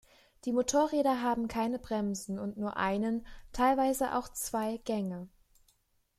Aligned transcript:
Die 0.45 0.51
Motorräder 0.51 1.21
haben 1.21 1.47
keine 1.47 1.77
Bremsen 1.77 2.39
und 2.39 2.57
nur 2.57 2.75
einen, 2.75 3.23
teilweise 3.53 4.15
auch 4.15 4.29
zwei 4.29 4.77
Gänge. 4.77 5.29